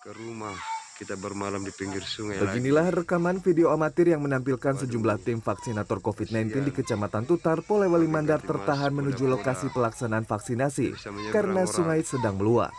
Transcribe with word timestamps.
ke 0.00 0.16
rumah. 0.16 0.56
Kita 0.96 1.12
bermalam 1.16 1.60
di 1.60 1.72
pinggir 1.72 2.00
sungai 2.00 2.40
Beginilah 2.40 3.04
rekaman 3.04 3.40
video 3.40 3.68
amatir 3.72 4.08
yang 4.08 4.24
menampilkan 4.24 4.80
sejumlah 4.80 5.20
tim 5.20 5.44
vaksinator 5.44 6.00
COVID-19 6.00 6.56
di 6.60 6.72
Kecamatan 6.72 7.28
Tutar, 7.28 7.60
Polewali 7.60 8.08
Mandar 8.08 8.40
tertahan 8.40 8.96
menuju 8.96 9.28
lokasi 9.28 9.68
pelaksanaan 9.72 10.24
vaksinasi 10.24 10.96
karena 11.32 11.68
sungai 11.68 12.00
sedang 12.00 12.40
meluap. 12.40 12.72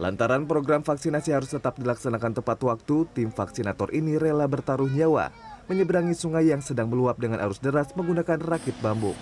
Lantaran 0.00 0.48
program 0.48 0.80
vaksinasi 0.80 1.32
harus 1.36 1.52
tetap 1.52 1.76
dilaksanakan 1.76 2.40
tepat 2.40 2.64
waktu, 2.64 3.04
tim 3.12 3.28
vaksinator 3.28 3.92
ini 3.92 4.16
rela 4.16 4.48
bertaruh 4.48 4.88
nyawa 4.88 5.28
menyeberangi 5.68 6.16
sungai 6.16 6.48
yang 6.48 6.64
sedang 6.64 6.88
meluap 6.88 7.20
dengan 7.20 7.44
arus 7.44 7.60
deras 7.60 7.92
menggunakan 7.92 8.40
rakit 8.40 8.76
bambu. 8.80 9.12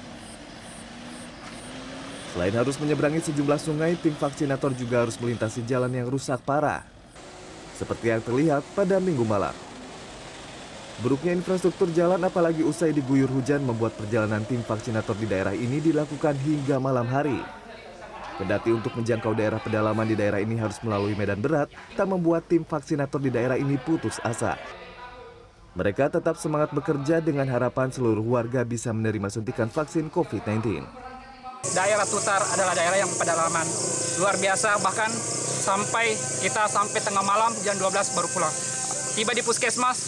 Selain 2.37 2.53
harus 2.53 2.77
menyeberangi 2.77 3.32
sejumlah 3.32 3.57
sungai, 3.57 3.96
tim 3.96 4.12
vaksinator 4.12 4.77
juga 4.77 5.09
harus 5.09 5.16
melintasi 5.16 5.64
jalan 5.64 5.89
yang 5.89 6.05
rusak 6.05 6.36
parah. 6.45 6.85
Seperti 7.81 8.13
yang 8.13 8.21
terlihat 8.21 8.61
pada 8.77 9.00
minggu 9.00 9.25
malam. 9.25 9.57
Buruknya 11.00 11.32
infrastruktur 11.32 11.89
jalan 11.96 12.21
apalagi 12.21 12.61
usai 12.61 12.93
diguyur 12.93 13.32
hujan 13.32 13.64
membuat 13.64 13.96
perjalanan 13.96 14.44
tim 14.44 14.61
vaksinator 14.61 15.17
di 15.17 15.25
daerah 15.25 15.57
ini 15.57 15.80
dilakukan 15.80 16.36
hingga 16.36 16.77
malam 16.77 17.08
hari. 17.08 17.41
Kendati 18.36 18.68
untuk 18.68 18.93
menjangkau 18.93 19.32
daerah 19.32 19.57
pedalaman 19.57 20.05
di 20.05 20.13
daerah 20.13 20.36
ini 20.36 20.61
harus 20.61 20.77
melalui 20.85 21.16
medan 21.16 21.41
berat, 21.41 21.72
tak 21.96 22.05
membuat 22.05 22.44
tim 22.53 22.68
vaksinator 22.68 23.16
di 23.16 23.32
daerah 23.32 23.57
ini 23.57 23.80
putus 23.80 24.21
asa. 24.21 24.61
Mereka 25.72 26.13
tetap 26.13 26.36
semangat 26.36 26.68
bekerja 26.77 27.25
dengan 27.25 27.49
harapan 27.49 27.89
seluruh 27.89 28.29
warga 28.29 28.61
bisa 28.61 28.93
menerima 28.93 29.32
suntikan 29.32 29.72
vaksin 29.72 30.13
COVID-19. 30.13 30.85
Daerah 31.75 32.06
Tutar 32.06 32.42
adalah 32.55 32.75
daerah 32.77 32.98
yang 33.00 33.11
pedalaman. 33.16 33.66
Luar 34.20 34.36
biasa 34.38 34.78
bahkan 34.84 35.11
sampai 35.66 36.14
kita 36.44 36.70
sampai 36.70 37.00
tengah 37.02 37.24
malam 37.27 37.50
jam 37.66 37.74
12 37.74 38.14
baru 38.14 38.28
pulang. 38.30 38.55
Tiba 39.16 39.32
di 39.32 39.42
puskesmas 39.42 39.98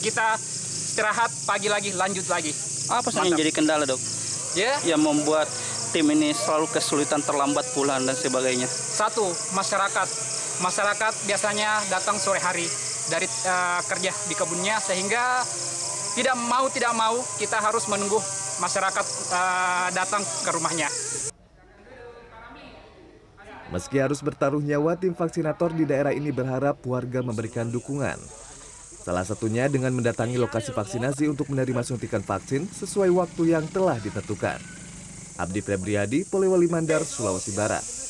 kita 0.00 0.38
istirahat 0.38 1.28
pagi 1.44 1.68
lagi 1.68 1.90
lanjut 1.92 2.24
lagi. 2.30 2.54
Apa 2.88 3.08
sih 3.10 3.20
yang 3.26 3.36
jadi 3.36 3.52
kendala 3.52 3.84
dok? 3.84 3.98
ya? 4.54 4.78
Yang 4.86 5.02
membuat 5.02 5.48
tim 5.90 6.06
ini 6.10 6.30
selalu 6.30 6.70
kesulitan 6.70 7.22
terlambat 7.22 7.66
pulang 7.74 8.02
dan 8.06 8.14
sebagainya. 8.14 8.66
satu 8.70 9.26
masyarakat. 9.54 10.08
Masyarakat 10.62 11.12
biasanya 11.26 11.82
datang 11.90 12.14
sore 12.14 12.38
hari 12.38 12.62
dari 13.10 13.26
eh, 13.26 13.80
kerja 13.90 14.14
di 14.30 14.34
kebunnya 14.38 14.78
sehingga 14.78 15.42
tidak 16.14 16.38
mau 16.46 16.70
tidak 16.70 16.94
mau 16.94 17.18
kita 17.42 17.58
harus 17.58 17.90
menunggu 17.90 18.22
masyarakat 18.64 19.06
eh, 19.36 19.88
datang 19.92 20.24
ke 20.24 20.50
rumahnya 20.56 20.88
Meski 23.72 23.98
harus 23.98 24.22
bertaruh 24.22 24.62
nyawa, 24.62 24.94
tim 24.94 25.16
vaksinator 25.18 25.74
di 25.74 25.82
daerah 25.82 26.14
ini 26.14 26.30
berharap 26.30 26.78
warga 26.86 27.26
memberikan 27.26 27.66
dukungan. 27.74 28.20
Salah 29.02 29.26
satunya 29.26 29.66
dengan 29.66 29.90
mendatangi 29.90 30.38
lokasi 30.38 30.70
vaksinasi 30.70 31.26
untuk 31.26 31.50
menerima 31.50 31.82
suntikan 31.82 32.22
vaksin 32.22 32.70
sesuai 32.70 33.10
waktu 33.10 33.56
yang 33.56 33.66
telah 33.66 33.98
ditentukan. 33.98 34.62
Abdi 35.42 35.58
Febriadi, 35.58 36.22
Polewali 36.22 36.70
Mandar, 36.70 37.02
Sulawesi 37.02 37.50
Barat. 37.58 38.03